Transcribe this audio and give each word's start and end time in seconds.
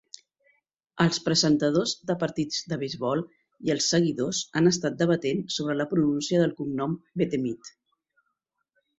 Els 1.03 1.17
presentadors 1.25 1.91
de 2.11 2.15
partits 2.23 2.61
de 2.71 2.79
beisbol 2.83 3.21
i 3.69 3.73
els 3.73 3.89
seguidors 3.95 4.39
han 4.61 4.69
estat 4.71 4.97
debatent 5.01 5.43
sobre 5.57 5.75
la 5.83 5.87
pronúncia 5.91 6.41
del 6.45 6.55
cognom 6.63 6.97
de 7.03 7.21
Betemit. 7.23 7.71